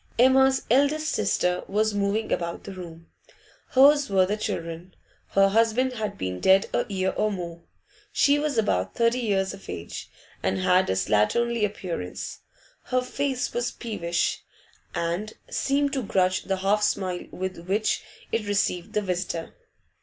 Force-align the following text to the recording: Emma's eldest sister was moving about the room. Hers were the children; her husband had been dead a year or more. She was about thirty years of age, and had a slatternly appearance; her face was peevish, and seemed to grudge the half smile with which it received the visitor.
Emma's 0.17 0.63
eldest 0.71 1.09
sister 1.11 1.63
was 1.67 1.93
moving 1.93 2.31
about 2.31 2.63
the 2.63 2.73
room. 2.73 3.05
Hers 3.67 4.09
were 4.09 4.25
the 4.25 4.35
children; 4.35 4.95
her 5.33 5.49
husband 5.49 5.93
had 5.93 6.17
been 6.17 6.39
dead 6.39 6.65
a 6.73 6.91
year 6.91 7.11
or 7.11 7.31
more. 7.31 7.61
She 8.11 8.39
was 8.39 8.57
about 8.57 8.95
thirty 8.95 9.19
years 9.19 9.53
of 9.53 9.69
age, 9.69 10.09
and 10.41 10.57
had 10.57 10.89
a 10.89 10.93
slatternly 10.93 11.63
appearance; 11.63 12.39
her 12.85 13.03
face 13.03 13.53
was 13.53 13.69
peevish, 13.69 14.43
and 14.95 15.33
seemed 15.51 15.93
to 15.93 16.01
grudge 16.01 16.45
the 16.45 16.57
half 16.57 16.81
smile 16.81 17.27
with 17.29 17.67
which 17.67 18.03
it 18.31 18.47
received 18.47 18.93
the 18.93 19.03
visitor. 19.03 19.53